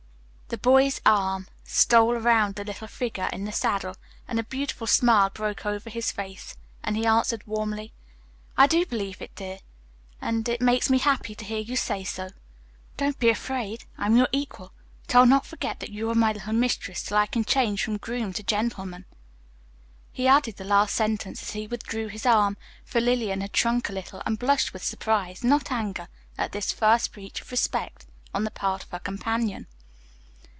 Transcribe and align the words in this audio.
The 0.53 0.57
boy's 0.57 0.99
arm 1.05 1.47
stole 1.63 2.11
around 2.11 2.55
the 2.55 2.65
little 2.65 2.89
figure 2.89 3.29
in 3.31 3.45
the 3.45 3.53
saddle, 3.53 3.95
and 4.27 4.37
a 4.37 4.43
beautiful 4.43 4.83
bright 4.85 4.91
smile 4.95 5.29
broke 5.29 5.65
over 5.65 5.89
his 5.89 6.11
face 6.11 6.57
as 6.83 6.93
he 6.93 7.05
answered 7.05 7.47
warmly, 7.47 7.93
"I 8.57 8.67
do 8.67 8.85
believe 8.85 9.21
it, 9.21 9.33
dear, 9.33 9.59
and 10.19 10.49
it 10.49 10.59
makes 10.59 10.89
me 10.89 10.97
happy 10.97 11.35
to 11.35 11.45
hear 11.45 11.59
you 11.61 11.77
say 11.77 12.03
so. 12.03 12.31
Don't 12.97 13.17
be 13.17 13.29
afraid, 13.29 13.85
I'm 13.97 14.17
your 14.17 14.27
equal, 14.33 14.73
but 15.07 15.15
I'll 15.15 15.25
not 15.25 15.45
forget 15.45 15.79
that 15.79 15.91
you 15.91 16.09
are 16.09 16.15
my 16.15 16.33
little 16.33 16.51
mistress 16.51 17.01
till 17.01 17.15
I 17.15 17.27
can 17.27 17.45
change 17.45 17.85
from 17.85 17.95
groom 17.95 18.33
to 18.33 18.43
gentleman." 18.43 19.05
He 20.11 20.27
added 20.27 20.57
the 20.57 20.65
last 20.65 20.93
sentence 20.93 21.41
as 21.41 21.51
he 21.51 21.65
withdrew 21.65 22.07
his 22.07 22.25
arm, 22.25 22.57
for 22.83 22.99
Lillian 22.99 23.39
had 23.39 23.55
shrunk 23.55 23.87
a 23.87 23.93
little 23.93 24.21
and 24.25 24.37
blushed 24.37 24.73
with 24.73 24.83
surprise, 24.83 25.45
not 25.45 25.71
anger, 25.71 26.09
at 26.37 26.51
this 26.51 26.73
first 26.73 27.13
breach 27.13 27.39
of 27.39 27.51
respect 27.51 28.05
on 28.33 28.43
the 28.43 28.51
part 28.51 28.83
of 28.83 28.89
her 28.89 28.99
companion. 28.99 29.67